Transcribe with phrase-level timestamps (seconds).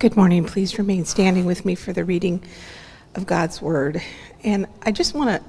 [0.00, 0.46] Good morning.
[0.46, 2.42] Please remain standing with me for the reading
[3.16, 4.00] of God's Word.
[4.42, 5.46] And I just want to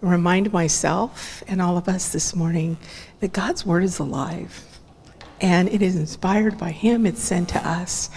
[0.00, 2.78] remind myself and all of us this morning
[3.20, 4.64] that God's Word is alive
[5.42, 8.08] and it is inspired by Him, it's sent to us.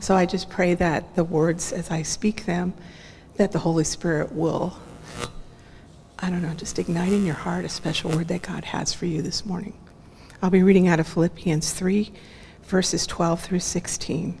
[0.00, 2.72] So I just pray that the words, as I speak them,
[3.36, 4.78] that the Holy Spirit will,
[6.20, 9.04] I don't know, just ignite in your heart a special word that God has for
[9.04, 9.74] you this morning.
[10.40, 12.10] I'll be reading out of Philippians 3,
[12.62, 14.40] verses 12 through 16.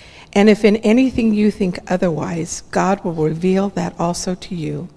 [0.33, 4.87] and if in anything you think otherwise, God will reveal that also to you.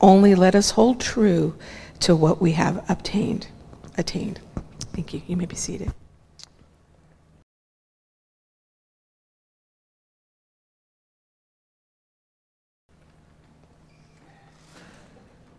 [0.00, 1.54] Only let us hold true
[2.00, 3.48] to what we have obtained,
[3.98, 4.40] attained.
[4.94, 5.20] Thank you.
[5.26, 5.92] You may be seated.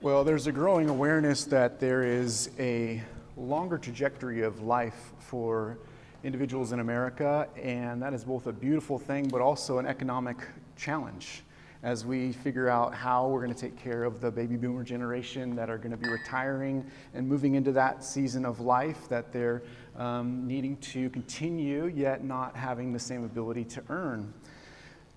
[0.01, 3.03] Well, there's a growing awareness that there is a
[3.37, 5.77] longer trajectory of life for
[6.23, 10.37] individuals in America, and that is both a beautiful thing but also an economic
[10.75, 11.43] challenge
[11.83, 15.55] as we figure out how we're going to take care of the baby boomer generation
[15.55, 19.63] that are going to be retiring and moving into that season of life that they're
[19.97, 24.31] um, needing to continue yet not having the same ability to earn.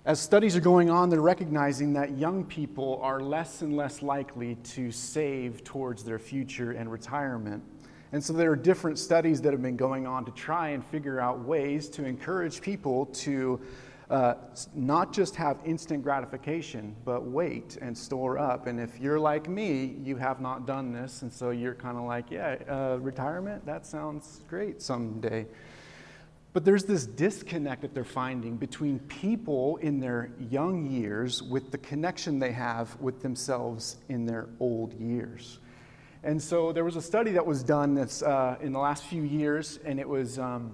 [0.05, 4.55] As studies are going on, they're recognizing that young people are less and less likely
[4.55, 7.63] to save towards their future and retirement.
[8.15, 11.19] And so there are different studies that have been going on to try and figure
[11.19, 13.59] out ways to encourage people to
[14.09, 14.35] uh,
[14.73, 18.67] not just have instant gratification, but wait and store up.
[18.67, 22.05] And if you're like me, you have not done this, and so you're kind of
[22.05, 25.45] like, yeah, uh, retirement, that sounds great someday.
[26.53, 31.79] But there's this disconnect that they're finding between people in their young years with the
[31.79, 35.59] connection they have with themselves in their old years.
[36.25, 39.21] And so there was a study that was done that's uh, in the last few
[39.21, 40.73] years, and it was, um,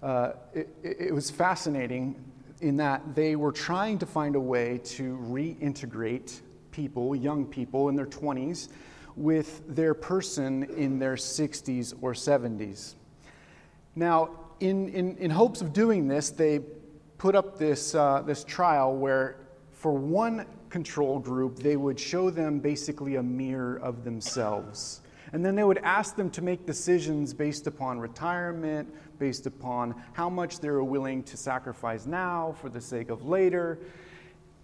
[0.00, 2.14] uh, it, it was fascinating
[2.60, 6.40] in that they were trying to find a way to reintegrate
[6.70, 8.68] people, young people in their 20s,
[9.16, 12.94] with their person in their 60s or 70s.
[13.96, 16.60] Now, in, in, in hopes of doing this, they
[17.18, 19.38] put up this, uh, this trial where
[19.72, 25.02] for one control group, they would show them basically a mirror of themselves.
[25.32, 30.28] And then they would ask them to make decisions based upon retirement, based upon how
[30.28, 33.78] much they were willing to sacrifice now for the sake of later.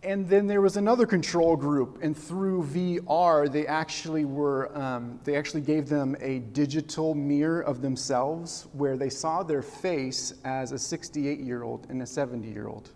[0.03, 5.37] And then there was another control group, and through VR, they actually were um, they
[5.37, 10.79] actually gave them a digital mirror of themselves, where they saw their face as a
[10.79, 12.91] 68 year old and a 70 year old.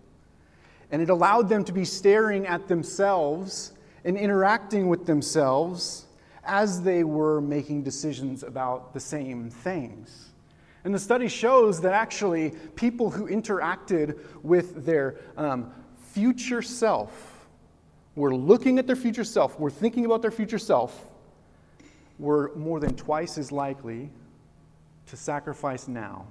[0.91, 3.73] And it allowed them to be staring at themselves
[4.03, 6.05] and interacting with themselves
[6.43, 10.29] as they were making decisions about the same things.
[10.83, 15.73] And the study shows that actually people who interacted with their um,
[16.13, 17.47] future self
[18.15, 21.09] were looking at their future self, were thinking about their future self,
[22.19, 24.09] were more than twice as likely
[25.07, 26.25] to sacrifice now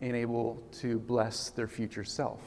[0.00, 2.40] and able to bless their future self.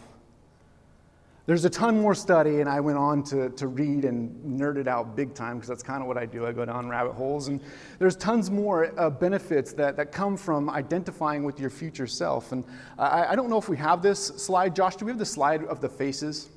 [1.47, 4.88] There's a ton more study, and I went on to, to read and nerd it
[4.88, 6.47] out big time because that's kind of what I do.
[6.47, 7.61] I go down rabbit holes, and
[8.00, 12.51] there's tons more uh, benefits that, that come from identifying with your future self.
[12.51, 12.66] And
[12.97, 14.75] I, I don't know if we have this slide.
[14.75, 16.50] Josh, do we have the slide of the faces?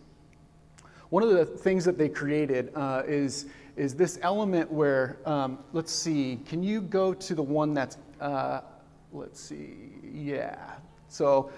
[1.10, 3.44] One of the things that they created uh, is,
[3.76, 8.60] is this element where, um, let's see, can you go to the one that's, uh,
[9.12, 10.76] let's see, yeah.
[11.08, 11.50] So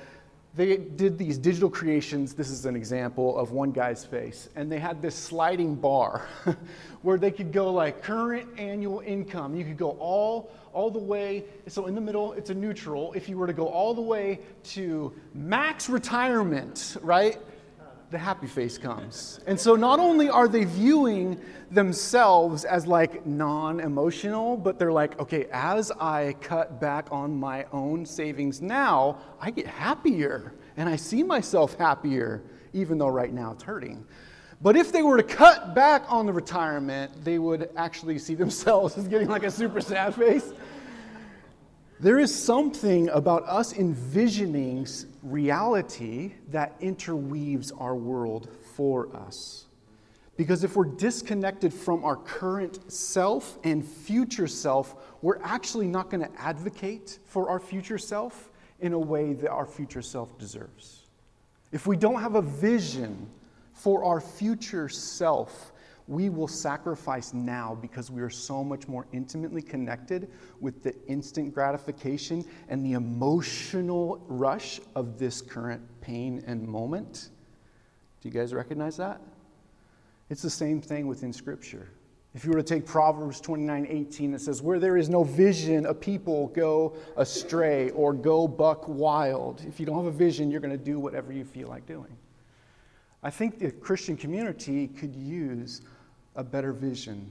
[0.55, 2.35] they did these digital creations.
[2.35, 4.49] This is an example of one guy's face.
[4.57, 6.27] And they had this sliding bar
[7.03, 9.55] where they could go like current annual income.
[9.55, 11.45] You could go all, all the way.
[11.69, 13.13] So in the middle, it's a neutral.
[13.13, 17.39] If you were to go all the way to max retirement, right?
[18.11, 19.41] The happy face comes.
[19.47, 21.41] And so not only are they viewing
[21.71, 27.67] themselves as like non emotional, but they're like, okay, as I cut back on my
[27.73, 32.43] own savings now, I get happier and I see myself happier,
[32.73, 34.05] even though right now it's hurting.
[34.61, 38.99] But if they were to cut back on the retirement, they would actually see themselves
[38.99, 40.53] as getting like a super sad face.
[42.01, 44.87] There is something about us envisioning
[45.23, 49.67] reality that interweaves our world for us.
[50.37, 56.23] Because if we're disconnected from our current self and future self, we're actually not going
[56.23, 58.51] to advocate for our future self
[58.81, 61.07] in a way that our future self deserves.
[61.73, 63.29] If we don't have a vision
[63.75, 65.73] for our future self,
[66.11, 70.29] we will sacrifice now because we are so much more intimately connected
[70.61, 77.31] with the instant gratification and the emotional rush of this current pain and moment.
[78.21, 79.21] Do you guys recognize that?
[80.31, 81.89] It's the same thing within Scripture.
[82.35, 85.87] If you were to take Proverbs 29 18, it says, Where there is no vision,
[85.87, 89.63] a people go astray or go buck wild.
[89.67, 92.17] If you don't have a vision, you're going to do whatever you feel like doing.
[93.23, 95.83] I think the Christian community could use
[96.41, 97.31] a better vision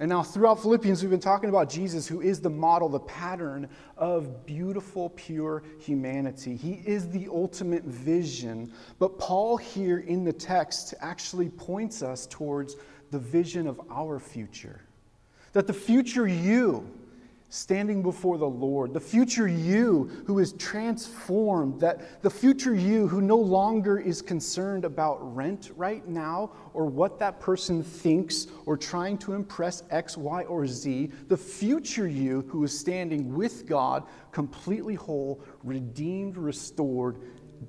[0.00, 3.68] and now, throughout Philippians, we've been talking about Jesus, who is the model, the pattern
[3.96, 6.54] of beautiful, pure humanity.
[6.54, 8.72] He is the ultimate vision.
[9.00, 12.76] But Paul, here in the text, actually points us towards
[13.10, 14.82] the vision of our future.
[15.52, 16.88] That the future you,
[17.50, 23.22] standing before the Lord, the future you who is transformed, that the future you who
[23.22, 29.16] no longer is concerned about rent right now or what that person thinks or trying
[29.18, 34.94] to impress X, Y, or Z, the future you who is standing with God, completely
[34.94, 37.16] whole, redeemed, restored,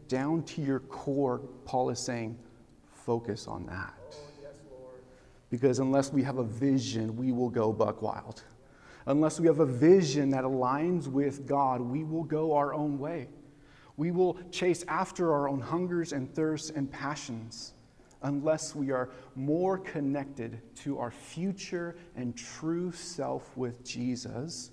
[0.08, 2.38] down to your core, Paul is saying,
[3.06, 3.94] focus on that.
[4.12, 4.92] Oh,
[5.50, 8.44] because unless we have a vision, we will go buck wild.
[9.10, 13.28] Unless we have a vision that aligns with God, we will go our own way.
[13.98, 17.74] We will chase after our own hungers and thirsts and passions
[18.22, 24.70] unless we are more connected to our future and true self with Jesus.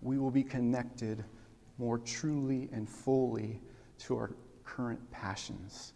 [0.00, 1.24] We will be connected
[1.76, 3.60] more truly and fully
[3.98, 4.30] to our
[4.64, 5.92] current passions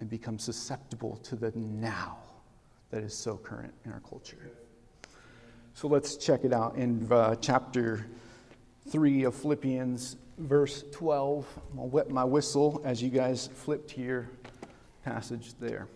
[0.00, 2.18] and become susceptible to the now
[2.90, 4.50] that is so current in our culture.
[5.78, 8.04] So let's check it out in uh, chapter
[8.88, 11.46] 3 of Philippians, verse 12.
[11.78, 14.28] I'll wet my whistle as you guys flip to your
[15.04, 15.86] passage there.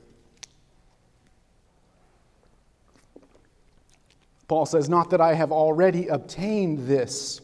[4.46, 7.40] Paul says, Not that I have already obtained this,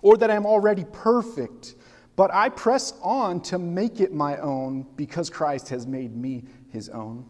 [0.00, 1.74] or that I am already perfect,
[2.16, 6.88] but I press on to make it my own because Christ has made me his
[6.88, 7.26] own.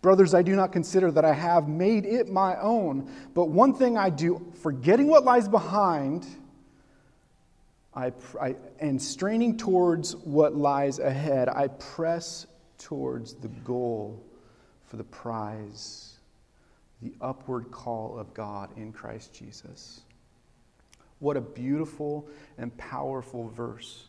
[0.00, 3.98] Brothers, I do not consider that I have made it my own, but one thing
[3.98, 6.26] I do, forgetting what lies behind,
[7.94, 12.46] I, I, and straining towards what lies ahead, I press
[12.78, 14.22] towards the goal
[14.84, 16.14] for the prize,
[17.02, 20.02] the upward call of God in Christ Jesus.
[21.18, 24.07] What a beautiful and powerful verse.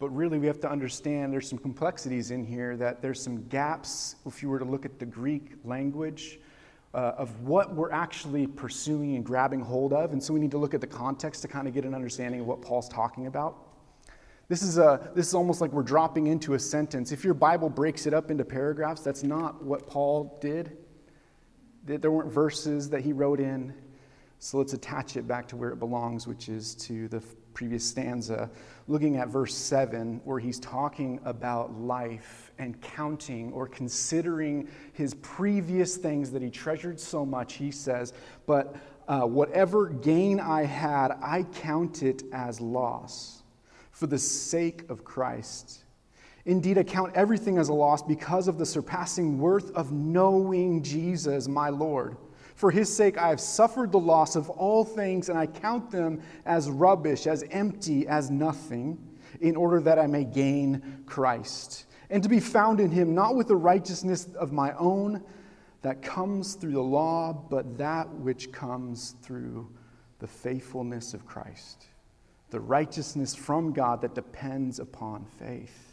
[0.00, 4.16] But really, we have to understand there's some complexities in here, that there's some gaps,
[4.26, 6.40] if you were to look at the Greek language,
[6.94, 10.12] uh, of what we're actually pursuing and grabbing hold of.
[10.12, 12.40] And so we need to look at the context to kind of get an understanding
[12.40, 13.58] of what Paul's talking about.
[14.48, 17.12] This is, a, this is almost like we're dropping into a sentence.
[17.12, 20.78] If your Bible breaks it up into paragraphs, that's not what Paul did.
[21.84, 23.74] There weren't verses that he wrote in.
[24.38, 27.22] So let's attach it back to where it belongs, which is to the
[27.54, 28.50] previous stanza,
[28.88, 35.96] looking at verse 7, where he's talking about life and counting or considering his previous
[35.96, 37.54] things that he treasured so much.
[37.54, 38.12] He says,
[38.46, 38.76] But
[39.08, 43.42] uh, whatever gain I had, I count it as loss
[43.92, 45.84] for the sake of Christ.
[46.46, 51.48] Indeed, I count everything as a loss because of the surpassing worth of knowing Jesus,
[51.48, 52.16] my Lord
[52.60, 56.20] for his sake, I have suffered the loss of all things, and I count them
[56.44, 58.98] as rubbish, as empty, as nothing,
[59.40, 63.48] in order that I may gain Christ, and to be found in him, not with
[63.48, 65.24] the righteousness of my own
[65.80, 69.66] that comes through the law, but that which comes through
[70.18, 71.86] the faithfulness of Christ,
[72.50, 75.89] the righteousness from God that depends upon faith.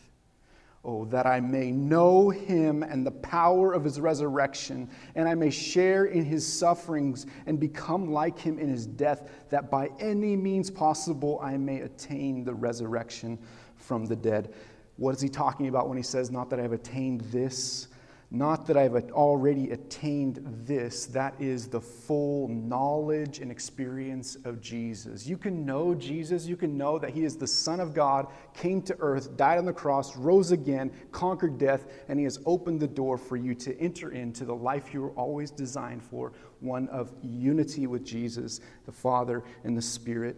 [0.89, 5.49] Oh, that I may know him and the power of his resurrection, and I may
[5.49, 10.71] share in his sufferings and become like him in his death, that by any means
[10.71, 13.37] possible I may attain the resurrection
[13.75, 14.53] from the dead.
[14.95, 17.89] What is he talking about when he says, Not that I have attained this?
[18.29, 25.25] Not that I've already attained this, that is the full knowledge and experience of Jesus.
[25.25, 28.81] You can know Jesus, you can know that He is the Son of God, came
[28.81, 32.87] to earth, died on the cross, rose again, conquered death, and He has opened the
[32.87, 37.13] door for you to enter into the life you were always designed for one of
[37.23, 40.35] unity with Jesus, the Father, and the Spirit.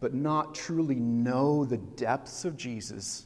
[0.00, 3.24] but not truly know the depths of Jesus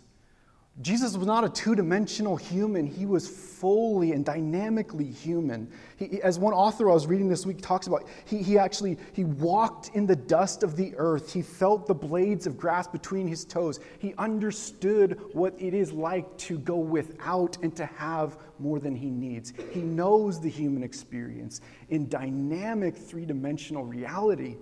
[0.81, 2.87] Jesus was not a two dimensional human.
[2.87, 5.69] He was fully and dynamically human.
[5.97, 9.25] He, as one author I was reading this week talks about, he, he actually he
[9.25, 11.33] walked in the dust of the earth.
[11.33, 13.81] He felt the blades of grass between his toes.
[13.99, 19.11] He understood what it is like to go without and to have more than he
[19.11, 19.53] needs.
[19.73, 24.57] He knows the human experience in dynamic three dimensional reality.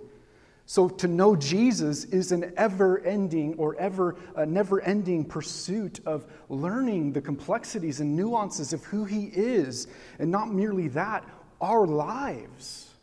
[0.69, 7.13] So to know Jesus is an ever ending or ever never ending pursuit of learning
[7.13, 9.87] the complexities and nuances of who he is.
[10.19, 11.23] And not merely that,
[11.61, 12.93] our lives,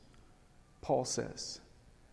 [0.82, 1.62] Paul says.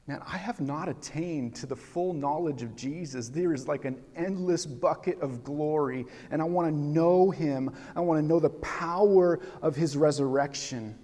[0.08, 3.28] Man, I have not attained to the full knowledge of Jesus.
[3.28, 7.76] There is like an endless bucket of glory, and I want to know him.
[7.94, 10.98] I want to know the power of his resurrection.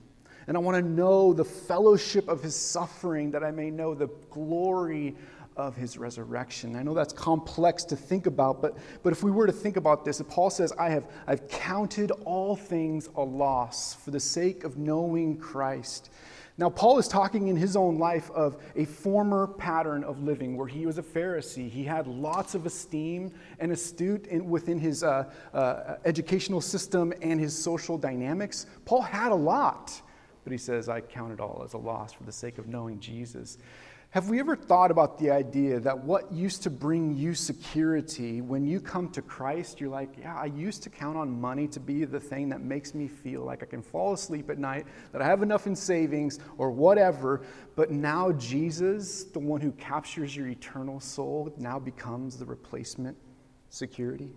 [0.47, 4.07] And I want to know the fellowship of his suffering, that I may know the
[4.29, 5.15] glory
[5.57, 6.75] of his resurrection.
[6.75, 10.05] I know that's complex to think about, but, but if we were to think about
[10.05, 14.77] this, Paul says, I have I've counted all things a loss for the sake of
[14.77, 16.11] knowing Christ.
[16.59, 20.67] Now, Paul is talking in his own life of a former pattern of living where
[20.67, 21.69] he was a Pharisee.
[21.69, 27.39] He had lots of esteem and astute in, within his uh, uh, educational system and
[27.39, 28.65] his social dynamics.
[28.85, 30.01] Paul had a lot.
[30.47, 33.01] But he says, I count it all as a loss for the sake of knowing
[33.01, 33.57] Jesus.
[34.11, 38.65] Have we ever thought about the idea that what used to bring you security, when
[38.65, 42.05] you come to Christ, you're like, yeah, I used to count on money to be
[42.05, 45.25] the thing that makes me feel like I can fall asleep at night, that I
[45.25, 47.41] have enough in savings or whatever.
[47.75, 53.17] But now Jesus, the one who captures your eternal soul, now becomes the replacement
[53.69, 54.31] security?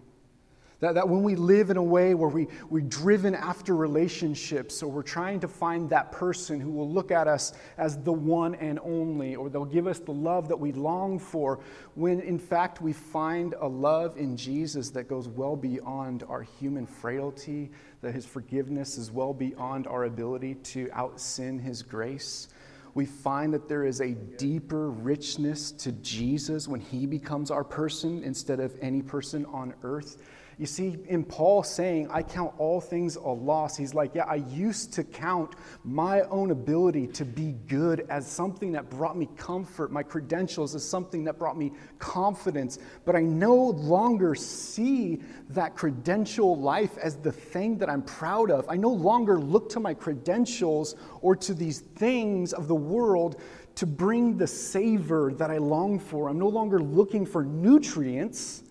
[0.80, 4.90] That, that when we live in a way where we, we're driven after relationships, or
[4.90, 8.78] we're trying to find that person who will look at us as the one and
[8.82, 11.60] only, or they'll give us the love that we long for,
[11.94, 16.86] when in fact we find a love in Jesus that goes well beyond our human
[16.86, 17.70] frailty,
[18.00, 22.48] that his forgiveness is well beyond our ability to out sin his grace
[22.94, 28.24] we find that there is a deeper richness to Jesus when he becomes our person
[28.24, 30.16] instead of any person on earth.
[30.60, 34.34] You see, in Paul saying, I count all things a loss, he's like, Yeah, I
[34.34, 39.90] used to count my own ability to be good as something that brought me comfort,
[39.90, 46.60] my credentials as something that brought me confidence, but I no longer see that credential
[46.60, 48.68] life as the thing that I'm proud of.
[48.68, 53.40] I no longer look to my credentials or to these things of the world
[53.76, 56.28] to bring the savor that I long for.
[56.28, 58.64] I'm no longer looking for nutrients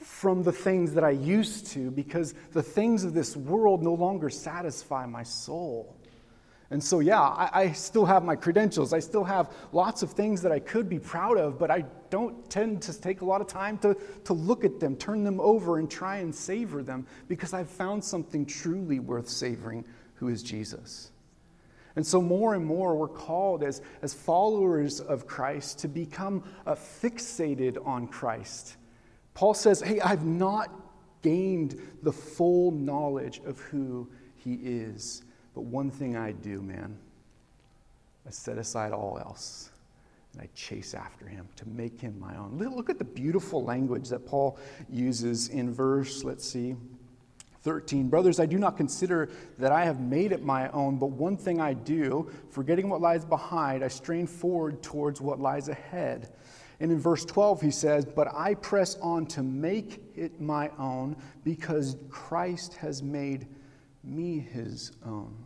[0.00, 4.30] from the things that I used to because the things of this world no longer
[4.30, 5.94] satisfy my soul.
[6.70, 8.92] And so, yeah, I, I, still have my credentials.
[8.92, 12.48] I still have lots of things that I could be proud of, but I don't
[12.50, 15.78] tend to take a lot of time to, to look at them, turn them over,
[15.78, 19.82] and try and savor them because I've found something truly worth savoring,
[20.16, 21.10] who is Jesus.
[21.96, 26.74] And so, more and more, we're called as, as followers of Christ to become uh,
[26.74, 28.76] fixated on Christ
[29.38, 30.68] Paul says, Hey, I've not
[31.22, 35.22] gained the full knowledge of who he is.
[35.54, 36.98] But one thing I do, man,
[38.26, 39.70] I set aside all else
[40.32, 42.58] and I chase after him to make him my own.
[42.58, 44.58] Look at the beautiful language that Paul
[44.90, 46.74] uses in verse, let's see,
[47.62, 48.08] 13.
[48.08, 49.28] Brothers, I do not consider
[49.58, 53.24] that I have made it my own, but one thing I do, forgetting what lies
[53.24, 56.32] behind, I strain forward towards what lies ahead.
[56.80, 61.16] And in verse 12, he says, But I press on to make it my own
[61.44, 63.48] because Christ has made
[64.04, 65.36] me his own.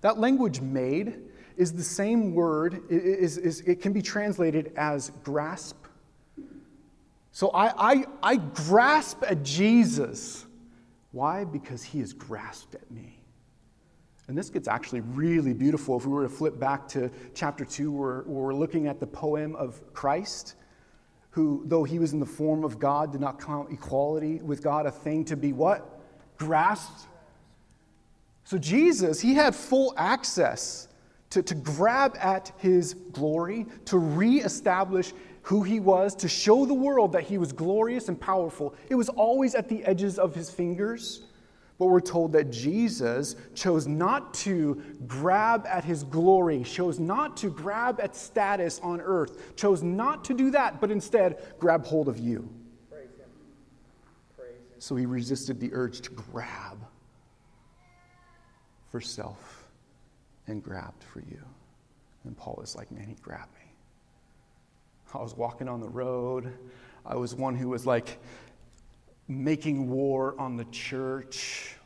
[0.00, 1.18] That language made
[1.56, 5.76] is the same word, is, is, it can be translated as grasp.
[7.32, 10.46] So I, I, I grasp at Jesus.
[11.12, 11.44] Why?
[11.44, 13.19] Because he has grasped at me.
[14.30, 17.90] And this gets actually really beautiful if we were to flip back to chapter 2,
[17.90, 20.54] where, we're looking at the poem of Christ,
[21.30, 24.86] who, though he was in the form of God, did not count equality with God
[24.86, 26.00] a thing to be what?
[26.38, 27.08] Grasped.
[28.44, 30.86] So Jesus, he had full access
[31.30, 37.10] to, to grab at his glory, to reestablish who he was, to show the world
[37.14, 38.76] that he was glorious and powerful.
[38.90, 41.22] It was always at the edges of his fingers.
[41.80, 47.48] But we're told that Jesus chose not to grab at his glory, chose not to
[47.48, 52.18] grab at status on earth, chose not to do that, but instead grab hold of
[52.18, 52.46] you.
[54.78, 56.78] So he resisted the urge to grab
[58.90, 59.64] for self
[60.48, 61.42] and grabbed for you.
[62.24, 63.72] And Paul is like, man, he grabbed me.
[65.14, 66.52] I was walking on the road.
[67.06, 68.18] I was one who was like
[69.30, 71.76] making war on the church.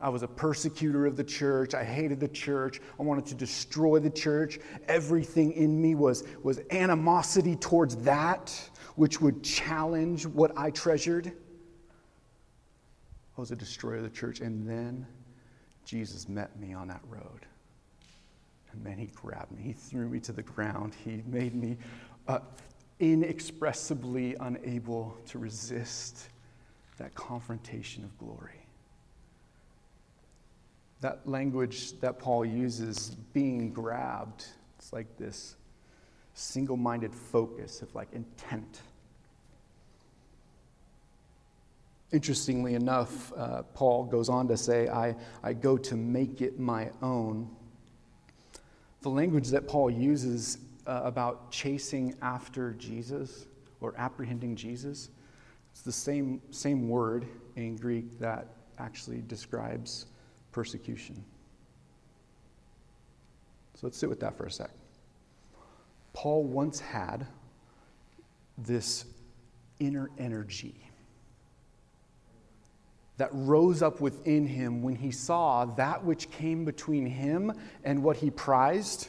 [0.00, 1.74] I was a persecutor of the church.
[1.74, 2.80] I hated the church.
[2.98, 4.58] I wanted to destroy the church.
[4.88, 8.52] Everything in me was, was animosity towards that,
[8.96, 11.28] which would challenge what I treasured.
[11.28, 14.40] I was a destroyer of the church.
[14.40, 15.06] And then
[15.84, 17.46] Jesus met me on that road.
[18.72, 19.62] And then he grabbed me.
[19.62, 20.94] He threw me to the ground.
[21.04, 21.76] He made me
[22.26, 22.40] uh,
[22.98, 26.28] inexpressibly unable to resist
[27.02, 28.64] that confrontation of glory.
[31.00, 34.46] That language that Paul uses, being grabbed,
[34.78, 35.56] it's like this
[36.34, 38.82] single minded focus of like intent.
[42.12, 46.90] Interestingly enough, uh, Paul goes on to say, I, I go to make it my
[47.02, 47.50] own.
[49.00, 53.46] The language that Paul uses uh, about chasing after Jesus
[53.80, 55.08] or apprehending Jesus,
[55.72, 57.26] it's the same, same word
[57.56, 58.46] in Greek that
[58.78, 60.06] actually describes
[60.52, 61.24] persecution.
[63.74, 64.70] So let's sit with that for a sec.
[66.12, 67.26] Paul once had
[68.58, 69.06] this
[69.80, 70.74] inner energy
[73.16, 77.52] that rose up within him when he saw that which came between him
[77.84, 79.08] and what he prized.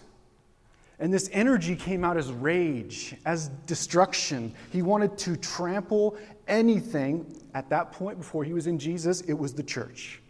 [1.00, 4.53] And this energy came out as rage, as destruction.
[4.72, 7.39] He wanted to trample anything.
[7.53, 10.21] At that point, before he was in Jesus, it was the church.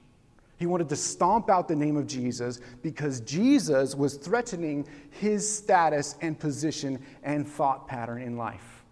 [0.57, 6.15] He wanted to stomp out the name of Jesus because Jesus was threatening his status
[6.21, 8.83] and position and thought pattern in life.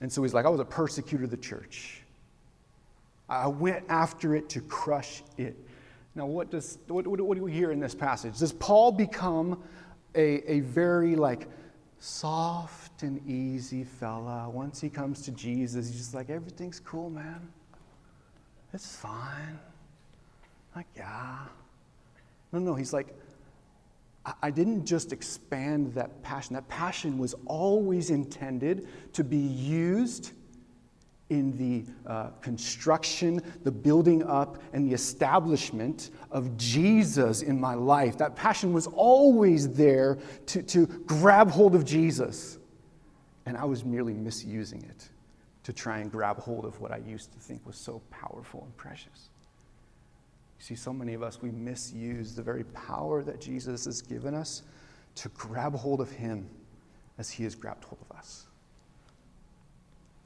[0.00, 2.02] And so he's like, I was a persecutor of the church.
[3.28, 5.56] I went after it to crush it.
[6.14, 8.38] Now, what, does, what, what, what do we hear in this passage?
[8.38, 9.62] Does Paul become
[10.14, 11.48] a, a very like
[11.98, 14.48] soft and easy fella?
[14.48, 17.48] Once he comes to Jesus, he's just like, everything's cool, man.
[18.72, 19.58] It's fine.
[20.76, 21.38] Like, yeah.
[22.52, 23.08] No, no, he's like,
[24.42, 26.54] I didn't just expand that passion.
[26.54, 30.32] That passion was always intended to be used
[31.30, 38.16] in the uh, construction, the building up, and the establishment of Jesus in my life.
[38.16, 42.58] That passion was always there to, to grab hold of Jesus.
[43.46, 45.08] And I was merely misusing it
[45.64, 48.76] to try and grab hold of what I used to think was so powerful and
[48.76, 49.28] precious.
[50.58, 54.34] You see, so many of us, we misuse the very power that Jesus has given
[54.34, 54.62] us
[55.16, 56.48] to grab hold of Him
[57.18, 58.47] as He has grabbed hold of us.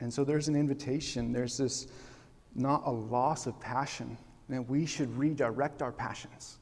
[0.03, 1.87] And so there's an invitation, there's this
[2.57, 6.59] not a loss of passion, that we should redirect our passions.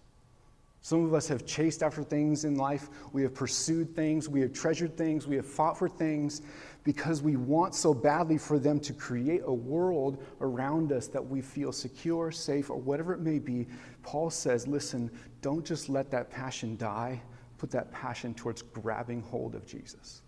[0.83, 2.91] Some of us have chased after things in life.
[3.13, 4.29] We have pursued things.
[4.29, 5.27] We have treasured things.
[5.27, 6.43] We have fought for things
[6.85, 11.41] because we want so badly for them to create a world around us that we
[11.41, 13.67] feel secure, safe, or whatever it may be.
[14.03, 17.23] Paul says, listen, don't just let that passion die.
[17.57, 20.21] Put that passion towards grabbing hold of Jesus.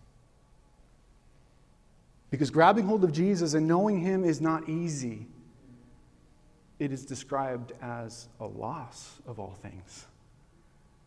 [2.32, 5.26] Because grabbing hold of Jesus and knowing Him is not easy.
[6.78, 10.06] It is described as a loss of all things.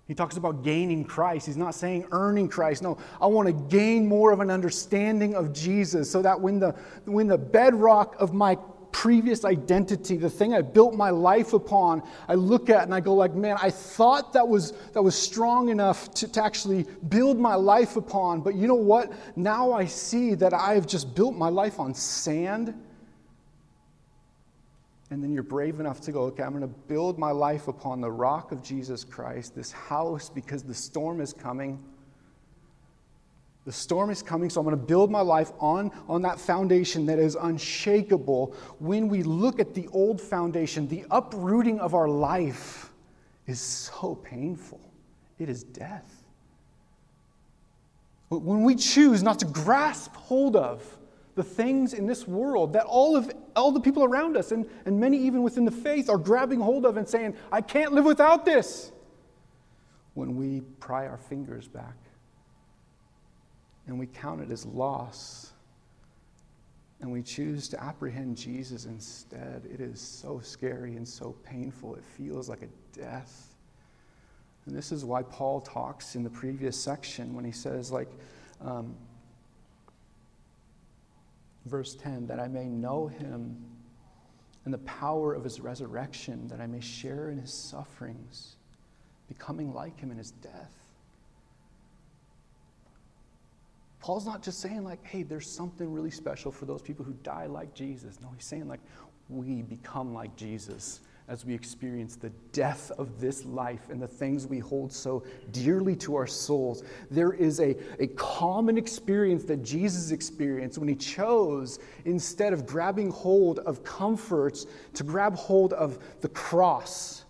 [0.08, 1.48] He talks about gaining Christ.
[1.48, 2.84] He's not saying earning Christ.
[2.84, 6.76] No, I want to gain more of an understanding of Jesus so that when the,
[7.06, 8.56] when the bedrock of my
[8.96, 13.14] previous identity, the thing I built my life upon, I look at and I go
[13.14, 17.56] like, man, I thought that was, that was strong enough to, to actually build my
[17.56, 18.40] life upon.
[18.40, 19.12] But you know what?
[19.36, 22.74] Now I see that I have just built my life on sand
[25.12, 28.00] and then you're brave enough to go, okay, I'm going to build my life upon
[28.00, 31.84] the rock of Jesus Christ, this house, because the storm is coming.
[33.66, 37.08] The storm is coming, so I'm going to build my life on, on that foundation
[37.08, 38.56] that is unshakable.
[38.78, 42.92] When we look at the old foundation, the uprooting of our life
[43.48, 44.80] is so painful.
[45.40, 46.24] It is death.
[48.30, 50.84] When we choose not to grasp hold of
[51.34, 55.00] the things in this world that all of all the people around us and, and
[55.00, 58.46] many even within the faith are grabbing hold of and saying, I can't live without
[58.46, 58.92] this.
[60.14, 61.96] When we pry our fingers back
[63.88, 65.52] and we count it as loss
[67.02, 71.96] and we choose to apprehend Jesus instead, it is so scary and so painful.
[71.96, 73.54] It feels like a death.
[74.66, 78.10] And this is why Paul talks in the previous section when he says, like,
[78.62, 78.96] um,
[81.66, 83.58] verse 10 that I may know him
[84.64, 88.56] and the power of his resurrection, that I may share in his sufferings,
[89.28, 90.85] becoming like him in his death.
[94.06, 97.48] Paul's not just saying, like, hey, there's something really special for those people who die
[97.48, 98.22] like Jesus.
[98.22, 98.82] No, he's saying, like,
[99.30, 104.46] we become like Jesus as we experience the death of this life and the things
[104.46, 106.84] we hold so dearly to our souls.
[107.10, 113.10] There is a, a common experience that Jesus experienced when he chose, instead of grabbing
[113.10, 117.26] hold of comforts, to grab hold of the cross.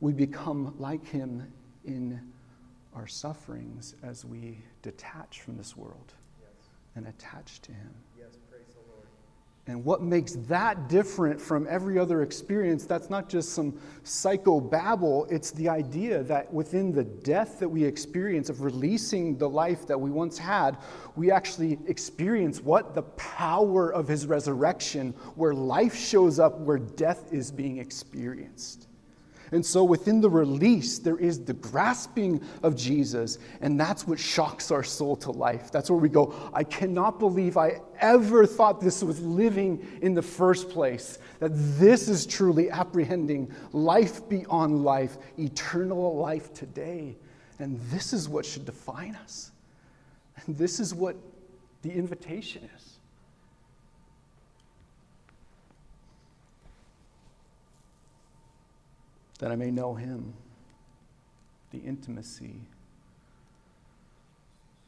[0.00, 1.50] We become like him
[1.86, 2.20] in
[2.94, 6.68] our sufferings as we detach from this world yes.
[6.94, 7.92] and attach to him.
[9.68, 13.72] And what makes that different from every other experience, that's not just some
[14.04, 19.84] psychobabble, it's the idea that within the death that we experience of releasing the life
[19.88, 20.78] that we once had,
[21.16, 22.94] we actually experience what?
[22.94, 28.86] The power of his resurrection, where life shows up where death is being experienced.
[29.52, 34.70] And so within the release, there is the grasping of Jesus, and that's what shocks
[34.70, 35.70] our soul to life.
[35.70, 40.22] That's where we go, I cannot believe I ever thought this was living in the
[40.22, 47.16] first place, that this is truly apprehending life beyond life, eternal life today.
[47.58, 49.52] And this is what should define us.
[50.44, 51.16] And this is what
[51.82, 52.96] the invitation is.
[59.38, 60.34] That I may know him,
[61.70, 62.60] the intimacy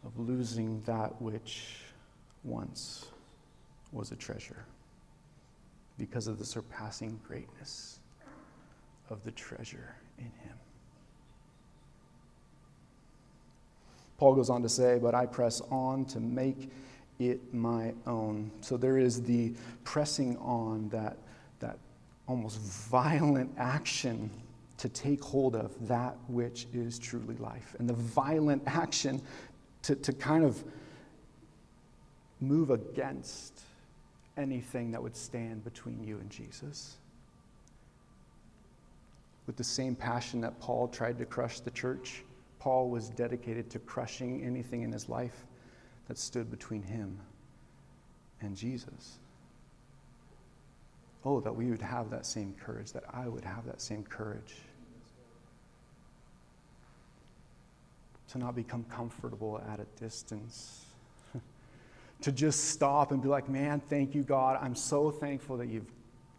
[0.05, 1.77] of losing that which
[2.45, 3.07] once
[3.93, 4.65] was a treasure
[5.99, 7.99] because of the surpassing greatness
[9.11, 10.55] of the treasure in him.
[14.19, 16.71] Paul goes on to say, But I press on to make
[17.19, 18.51] it my own.
[18.61, 21.17] So there is the pressing on that
[22.29, 24.31] almost violent action
[24.77, 29.21] to take hold of that which is truly life, and the violent action
[29.83, 30.63] to, to kind of
[32.41, 33.61] move against
[34.37, 36.97] anything that would stand between you and Jesus.
[39.47, 42.23] With the same passion that Paul tried to crush the church,
[42.61, 45.47] Paul was dedicated to crushing anything in his life
[46.07, 47.19] that stood between him
[48.41, 49.19] and Jesus.
[51.25, 54.55] Oh, that we would have that same courage, that I would have that same courage.
[58.29, 60.85] To not become comfortable at a distance.
[62.21, 64.59] to just stop and be like, man, thank you, God.
[64.63, 65.91] I'm so thankful that you've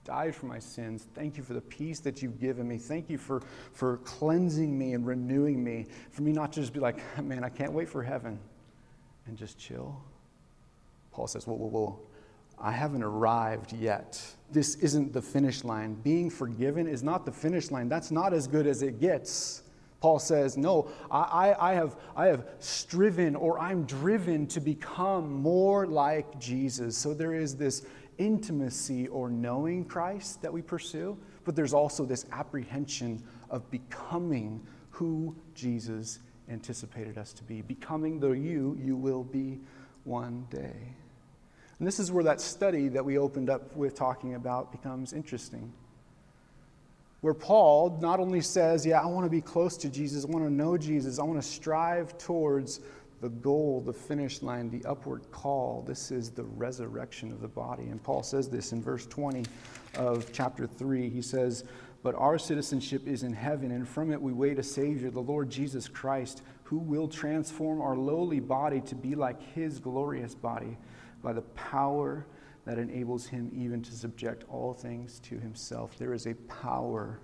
[0.05, 1.07] died for my sins.
[1.13, 2.77] Thank you for the peace that you've given me.
[2.77, 5.85] Thank you for, for cleansing me and renewing me.
[6.11, 8.39] For me not to just be like, man, I can't wait for heaven
[9.27, 10.01] and just chill.
[11.11, 11.99] Paul says, whoa, whoa, whoa.
[12.61, 14.21] I haven't arrived yet.
[14.51, 15.93] This isn't the finish line.
[15.95, 17.87] Being forgiven is not the finish line.
[17.87, 19.63] That's not as good as it gets.
[20.01, 25.85] Paul says, No, I, I, have, I have striven or I'm driven to become more
[25.87, 26.97] like Jesus.
[26.97, 27.85] So there is this
[28.17, 35.35] intimacy or knowing Christ that we pursue, but there's also this apprehension of becoming who
[35.53, 36.19] Jesus
[36.49, 39.59] anticipated us to be, becoming the you you will be
[40.03, 40.95] one day.
[41.79, 45.71] And this is where that study that we opened up with talking about becomes interesting.
[47.21, 50.45] Where Paul not only says, Yeah, I want to be close to Jesus, I want
[50.45, 52.81] to know Jesus, I want to strive towards
[53.21, 55.83] the goal, the finish line, the upward call.
[55.85, 57.83] This is the resurrection of the body.
[57.83, 59.45] And Paul says this in verse 20
[59.95, 61.09] of chapter 3.
[61.09, 61.65] He says,
[62.01, 65.49] But our citizenship is in heaven, and from it we wait a Savior, the Lord
[65.49, 70.77] Jesus Christ, who will transform our lowly body to be like his glorious body
[71.21, 72.25] by the power
[72.65, 75.97] that enables him even to subject all things to himself.
[75.97, 77.19] There is a power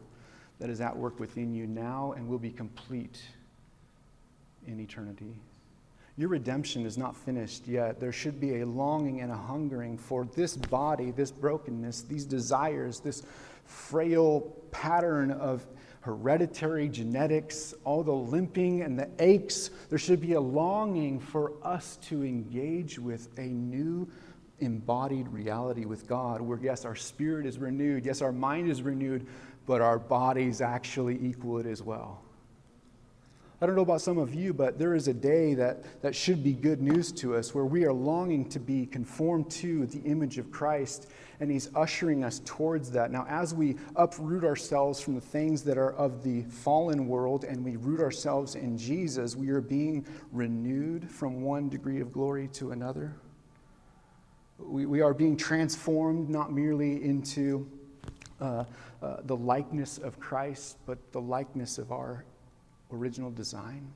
[0.60, 3.22] that is at work within you now and will be complete
[4.68, 5.36] in eternity.
[6.18, 8.00] Your redemption is not finished yet.
[8.00, 13.02] There should be a longing and a hungering for this body, this brokenness, these desires,
[13.02, 13.24] this
[13.66, 15.66] frail pattern of
[16.02, 19.70] hereditary genetics, all the limping and the aches.
[19.90, 24.08] There should be a longing for us to engage with a new
[24.60, 29.26] embodied reality with God, where yes, our spirit is renewed, yes, our mind is renewed,
[29.66, 32.22] but our bodies actually equal it as well.
[33.62, 36.44] I don't know about some of you, but there is a day that, that should
[36.44, 40.38] be good news to us where we are longing to be conformed to the image
[40.38, 41.08] of Christ
[41.40, 43.12] and He's ushering us towards that.
[43.12, 47.64] Now, as we uproot ourselves from the things that are of the fallen world and
[47.64, 52.72] we root ourselves in Jesus, we are being renewed from one degree of glory to
[52.72, 53.16] another.
[54.58, 57.70] We, we are being transformed not merely into
[58.40, 58.66] uh,
[59.02, 62.26] uh, the likeness of Christ, but the likeness of our
[62.92, 63.92] original design.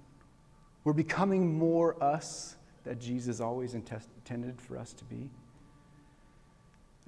[0.83, 5.29] We're becoming more us that Jesus always intended for us to be.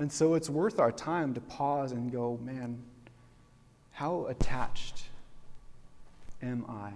[0.02, 2.82] And so it's worth our time to pause and go, man,
[3.92, 5.04] how attached
[6.42, 6.92] am I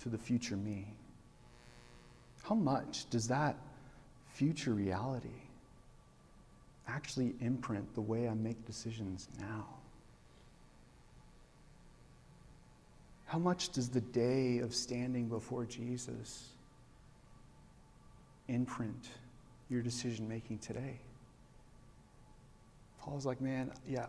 [0.00, 0.88] to the future me?
[2.42, 3.54] How much does that
[4.26, 5.28] future reality
[6.88, 9.64] actually imprint the way I make decisions now?
[13.26, 16.48] How much does the day of standing before Jesus
[18.48, 19.10] imprint
[19.70, 20.98] your decision making today?
[23.04, 24.06] Paul's like, man, yeah,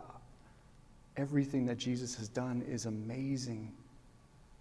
[1.18, 3.70] everything that Jesus has done is amazing.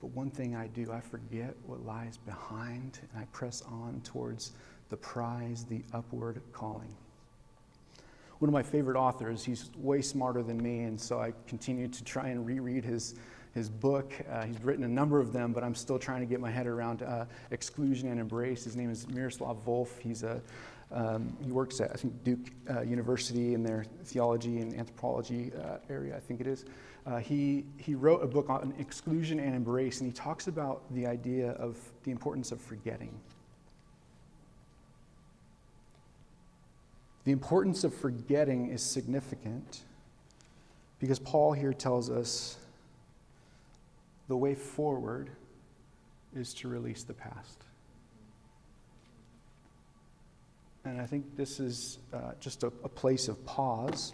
[0.01, 4.51] But one thing I do, I forget what lies behind and I press on towards
[4.89, 6.93] the prize, the upward calling.
[8.39, 12.03] One of my favorite authors, he's way smarter than me, and so I continue to
[12.03, 13.15] try and reread his,
[13.53, 14.13] his book.
[14.29, 16.67] Uh, he's written a number of them, but I'm still trying to get my head
[16.67, 18.65] around uh, exclusion and embrace.
[18.65, 19.97] His name is Miroslav Volf.
[19.99, 20.41] He's a
[20.95, 25.77] um, he works at, I think, Duke uh, University in their theology and anthropology uh,
[25.89, 26.63] area, I think it is.
[27.05, 31.05] Uh, he, he wrote a book on exclusion and embrace, and he talks about the
[31.05, 33.13] idea of the importance of forgetting.
[37.25, 39.81] The importance of forgetting is significant
[40.99, 42.57] because Paul here tells us
[44.29, 45.29] the way forward
[46.33, 47.64] is to release the past.
[50.85, 54.13] And I think this is uh, just a, a place of pause,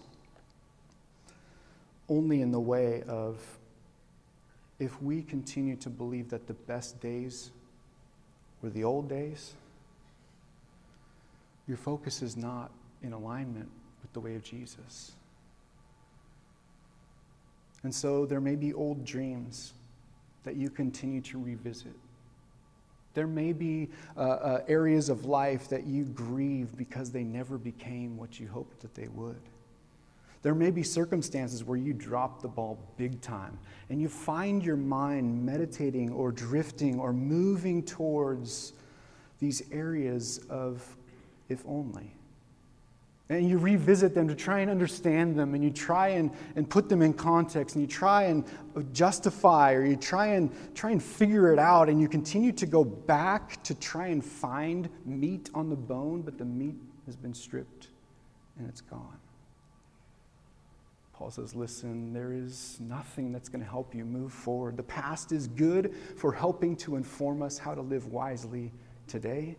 [2.08, 3.40] only in the way of
[4.80, 7.52] if we continue to believe that the best days
[8.62, 9.54] were the old days,
[11.68, 12.72] your focus is not
[13.04, 13.70] in alignment
[14.02, 15.12] with the way of Jesus.
[17.84, 19.74] And so there may be old dreams
[20.44, 21.96] that you continue to revisit.
[23.14, 28.18] There may be uh, uh, areas of life that you grieve because they never became
[28.18, 29.42] what you hoped that they would.
[30.44, 34.76] There may be circumstances where you drop the ball big time and you find your
[34.76, 38.74] mind meditating or drifting or moving towards
[39.40, 40.84] these areas of
[41.50, 42.12] if only.
[43.32, 46.90] And you revisit them to try and understand them, and you try and, and put
[46.90, 48.44] them in context, and you try and
[48.92, 52.84] justify, or you try and try and figure it out, and you continue to go
[52.84, 57.88] back to try and find meat on the bone, but the meat has been stripped
[58.58, 59.18] and it's gone.
[61.14, 64.76] Paul says, Listen, there is nothing that's going to help you move forward.
[64.76, 68.74] The past is good for helping to inform us how to live wisely
[69.08, 69.56] today,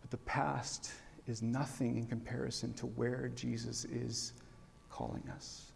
[0.00, 0.92] but the past
[1.28, 4.32] is nothing in comparison to where Jesus is
[4.90, 5.72] calling us.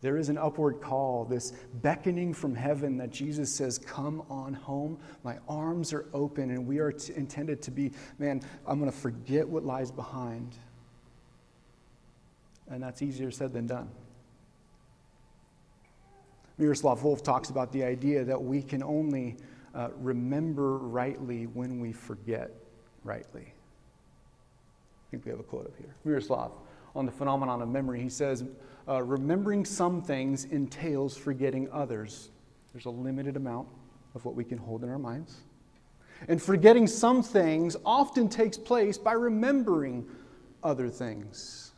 [0.00, 4.98] There is an upward call, this beckoning from heaven that Jesus says, Come on home.
[5.24, 8.96] My arms are open, and we are t- intended to be, man, I'm going to
[8.96, 10.54] forget what lies behind.
[12.70, 13.88] And that's easier said than done.
[16.58, 19.36] Miroslav Volf talks about the idea that we can only
[19.74, 22.50] uh, remember rightly when we forget
[23.04, 23.52] rightly.
[25.08, 25.94] I think we have a quote up here.
[26.04, 26.52] Miroslav,
[26.94, 28.44] on the phenomenon of memory, he says,
[28.86, 32.28] uh, Remembering some things entails forgetting others.
[32.72, 33.68] There's a limited amount
[34.14, 35.38] of what we can hold in our minds.
[36.28, 40.06] And forgetting some things often takes place by remembering
[40.62, 41.72] other things.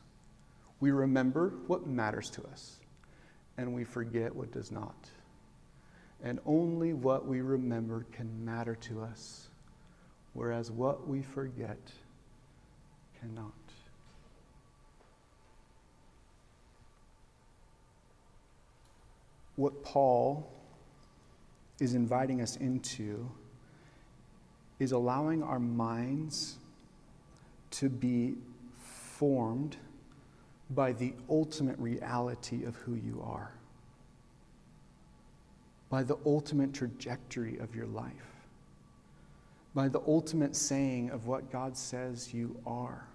[0.80, 2.80] We remember what matters to us,
[3.58, 5.08] and we forget what does not.
[6.22, 9.50] And only what we remember can matter to us,
[10.32, 11.78] whereas what we forget
[13.20, 13.52] cannot.
[19.56, 20.50] What Paul
[21.80, 23.30] is inviting us into
[24.78, 26.56] is allowing our minds
[27.72, 28.34] to be
[28.78, 29.76] formed
[30.70, 33.52] by the ultimate reality of who you are,
[35.90, 38.46] by the ultimate trajectory of your life,
[39.74, 43.09] by the ultimate saying of what God says you are.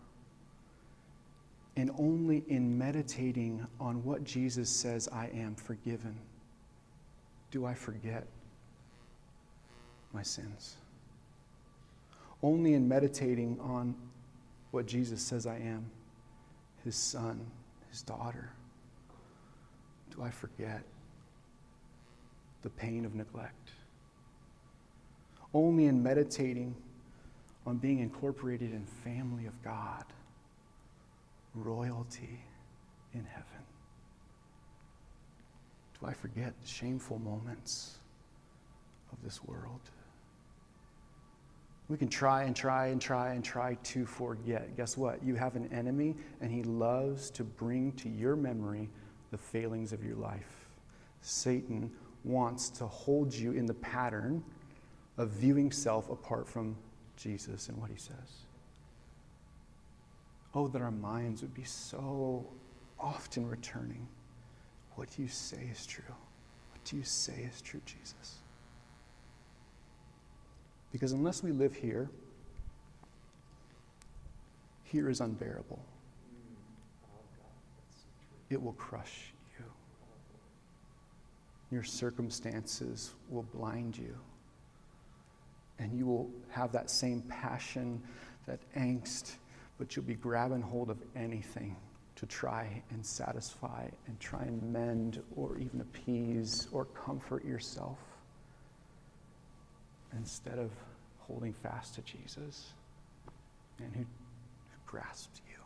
[1.78, 6.16] And only in meditating on what Jesus says, I am forgiven,
[7.52, 8.26] do I forget
[10.14, 10.78] my sins.
[12.42, 13.96] Only in meditating on
[14.72, 15.90] what Jesus says I am,
[16.84, 17.46] his son,
[17.90, 18.52] his daughter,
[20.16, 20.84] do I forget
[22.62, 23.72] the pain of neglect.
[25.54, 26.76] Only in meditating
[27.66, 30.06] on being incorporated in family of God
[31.56, 32.40] royalty
[33.14, 33.46] in heaven?
[36.00, 37.98] Do I forget the shameful moments
[39.12, 39.82] of this world?
[41.88, 44.76] We can try and try and try and try to forget.
[44.76, 45.24] Guess what?
[45.24, 48.90] You have an enemy, and he loves to bring to your memory
[49.32, 50.68] the failings of your life.
[51.22, 51.92] Satan
[52.24, 54.44] wants to hold you in the pattern
[55.18, 56.76] of viewing self apart from
[57.18, 58.46] Jesus and what he says.
[60.56, 62.46] Oh, that our minds would be so
[62.98, 64.08] often returning.
[64.96, 66.06] What do you say is true?
[66.08, 68.36] What do you say is true, Jesus?
[70.94, 72.10] Because unless we live here,
[74.86, 75.84] here is unbearable.
[78.50, 79.66] It will crush you.
[81.70, 84.16] Your circumstances will blind you.
[85.80, 88.02] And you will have that same passion,
[88.48, 89.34] that angst,
[89.78, 91.76] but you'll be grabbing hold of anything
[92.16, 98.00] to try and satisfy and try and mend or even appease or comfort yourself
[100.18, 100.72] instead of
[101.20, 102.74] holding fast to Jesus
[103.80, 105.58] and who, who grasps you.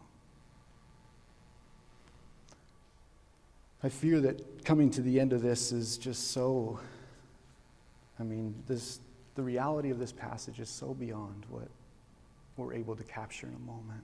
[3.83, 6.79] I fear that coming to the end of this is just so,
[8.19, 8.99] I mean, this,
[9.35, 11.67] the reality of this passage is so beyond what
[12.59, 14.03] we're able to capture in a moment.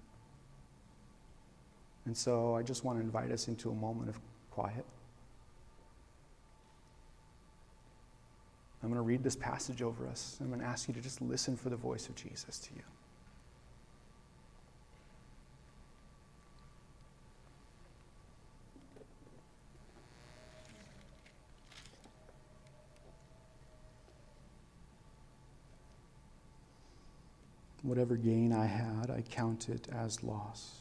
[2.06, 4.20] And so I just want to invite us into a moment of
[4.52, 4.86] quiet.
[8.82, 10.38] I'm going to read this passage over us.
[10.40, 12.84] I'm going to ask you to just listen for the voice of Jesus to you.
[27.96, 30.80] Whatever gain I had, I count it as loss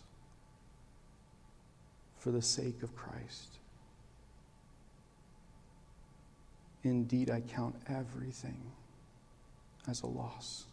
[2.19, 3.59] for the sake of Christ.
[6.83, 8.61] Indeed, I count everything
[9.87, 10.65] as a loss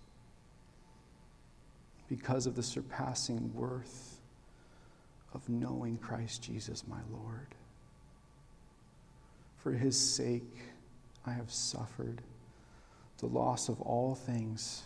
[2.10, 4.20] because of the surpassing worth
[5.36, 7.54] of knowing Christ Jesus, my Lord.
[9.58, 10.58] For his sake,
[11.24, 12.24] I have suffered
[13.20, 14.82] the loss of all things.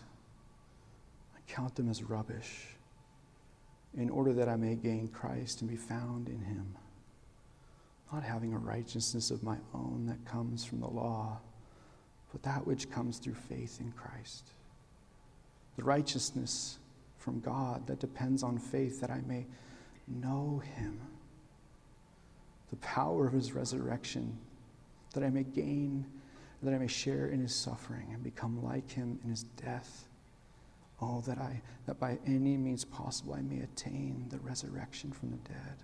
[1.47, 2.67] Count them as rubbish
[3.97, 6.75] in order that I may gain Christ and be found in him
[8.11, 11.37] not having a righteousness of my own that comes from the law,
[12.31, 14.51] but that which comes through faith in Christ.
[15.75, 16.77] The righteousness
[17.17, 19.45] from God that depends on faith that I may
[20.07, 20.99] know him.
[22.69, 24.37] The power of his resurrection,
[25.13, 26.05] that I may gain,
[26.63, 30.05] that I may share in his suffering and become like him in his death.
[31.01, 35.37] Oh, that I that by any means possible I may attain the resurrection from the
[35.37, 35.75] dead.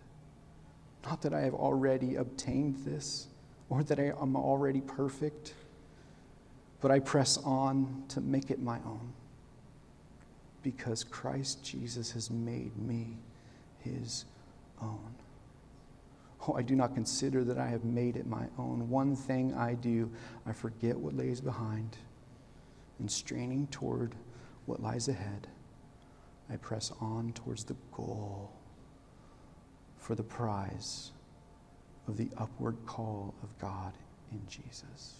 [1.06, 3.28] Not that I have already obtained this
[3.70, 5.54] or that I am already perfect,
[6.80, 9.14] but I press on to make it my own
[10.64, 13.18] because Christ Jesus has made me
[13.80, 14.26] his
[14.82, 15.16] own.
[16.48, 18.90] Oh, I do not consider that I have made it my own.
[18.90, 20.10] One thing I do,
[20.46, 21.98] I forget what lays behind,
[23.00, 24.16] and straining toward
[24.72, 25.48] what lies ahead,
[26.50, 28.54] I press on towards the goal
[29.98, 31.12] for the prize
[32.08, 33.92] of the upward call of God
[34.32, 35.16] in Jesus.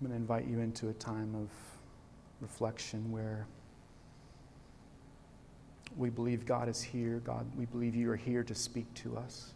[0.00, 1.48] I'm going to invite you into a time of
[2.40, 3.48] reflection where
[5.96, 7.20] we believe God is here.
[7.24, 9.52] God, we believe you are here to speak to us.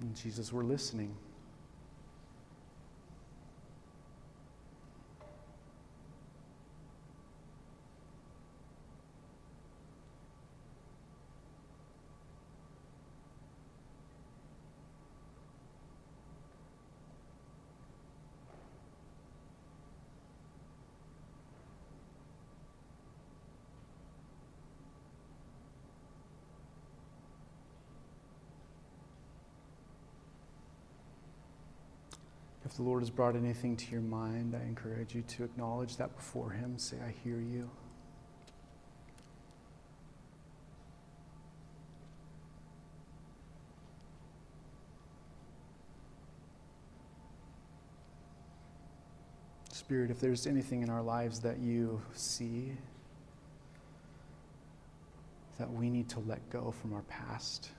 [0.00, 1.14] And Jesus, we're listening.
[32.76, 36.50] The Lord has brought anything to your mind, I encourage you to acknowledge that before
[36.50, 36.78] Him.
[36.78, 37.70] Say, I hear you.
[49.72, 52.72] Spirit, if there's anything in our lives that you see
[55.58, 57.70] that we need to let go from our past,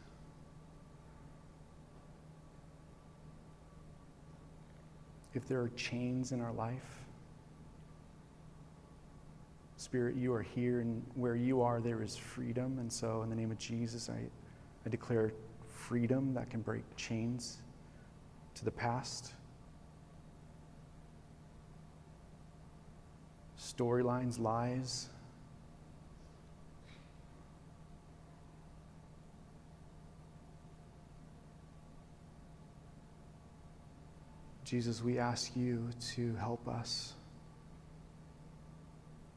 [5.38, 6.98] if there are chains in our life,
[9.78, 12.80] Spirit, you are here, and where you are, there is freedom.
[12.80, 14.18] And so, in the name of Jesus, I,
[14.86, 15.32] I declare
[15.68, 17.58] freedom that can break chains
[18.56, 19.36] to the past.
[23.60, 25.10] Storylines, lies.
[34.68, 37.14] Jesus, we ask you to help us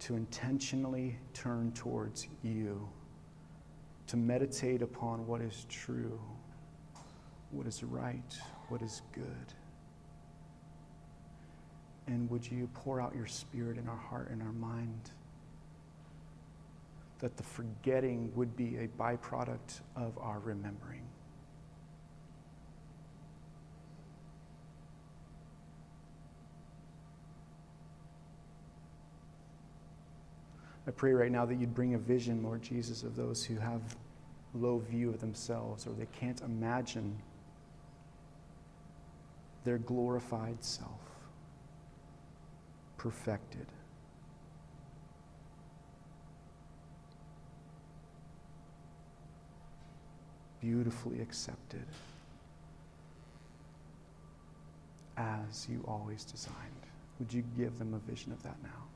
[0.01, 2.89] to intentionally turn towards you,
[4.09, 6.21] to meditate upon what is true,
[7.53, 8.37] what is right,
[8.71, 9.55] what is good.
[12.09, 15.13] And would you pour out your spirit in our heart and our mind?
[17.21, 21.00] That the forgetting would be a byproduct of our remembering.
[30.91, 33.81] I pray right now that you'd bring a vision, Lord Jesus, of those who have
[34.55, 37.17] low view of themselves or they can't imagine
[39.63, 40.99] their glorified self,
[42.99, 43.69] perfected.
[50.61, 51.87] Beautifully accepted
[55.17, 56.57] as you always designed.
[57.21, 58.89] Would you give them a vision of that now?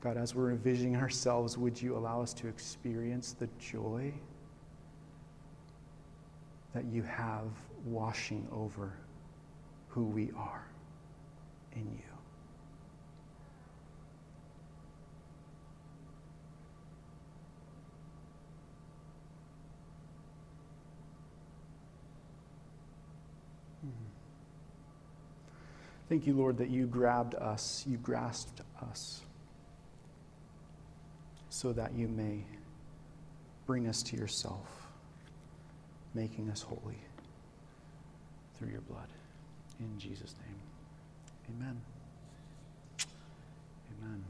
[0.00, 4.12] God, as we're envisioning ourselves, would you allow us to experience the joy
[6.74, 7.50] that you have
[7.84, 8.94] washing over
[9.88, 10.64] who we are
[11.74, 11.98] in you?
[23.82, 23.88] Hmm.
[26.08, 29.20] Thank you, Lord, that you grabbed us, you grasped us
[31.50, 32.44] so that you may
[33.66, 34.88] bring us to yourself,
[36.14, 36.98] making us holy
[38.56, 39.08] through your blood.
[39.78, 41.80] In Jesus' name, amen.
[44.02, 44.24] Amen.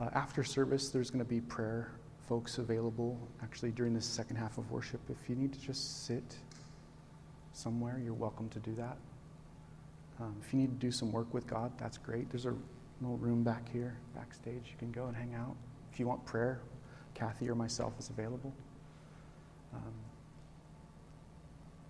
[0.00, 1.90] Uh, after service, there's going to be prayer
[2.28, 5.00] folks available actually during the second half of worship.
[5.08, 6.36] If you need to just sit
[7.54, 8.96] somewhere, you're welcome to do that.
[10.20, 12.28] Um, if you need to do some work with God, that's great.
[12.30, 12.54] There's a
[13.00, 14.62] little room back here, backstage.
[14.66, 15.56] You can go and hang out.
[15.98, 16.60] If you want prayer,
[17.14, 18.54] Kathy or myself is available.
[19.74, 19.92] Um,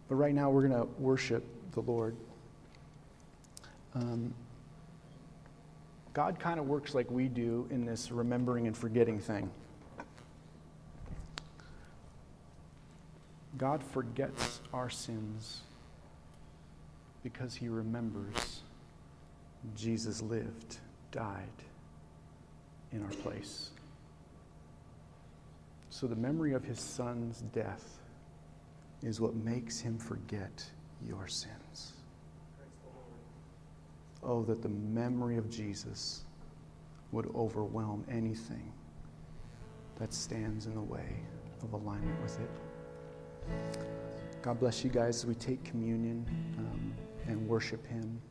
[0.09, 2.17] but right now, we're going to worship the Lord.
[3.95, 4.33] Um,
[6.15, 9.51] God kind of works like we do in this remembering and forgetting thing.
[13.59, 15.61] God forgets our sins
[17.23, 18.63] because he remembers
[19.77, 20.79] Jesus lived,
[21.13, 21.45] died
[22.91, 23.73] in our place.
[25.99, 27.99] So the memory of his son's death
[29.03, 30.65] is what makes him forget
[31.05, 31.95] your sins.
[34.23, 36.23] Oh, that the memory of Jesus
[37.11, 38.73] would overwhelm anything
[39.99, 41.17] that stands in the way
[41.65, 42.51] of alignment with it.
[44.41, 46.25] God bless you guys as we take communion
[46.59, 46.95] um,
[47.27, 48.23] and worship him.